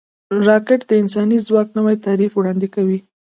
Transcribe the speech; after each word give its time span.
راکټ 0.47 0.81
د 0.89 0.91
انساني 1.01 1.37
ځواک 1.47 1.67
نوی 1.77 1.95
تعریف 2.05 2.31
وړاندې 2.35 2.67
کوي 2.75 2.99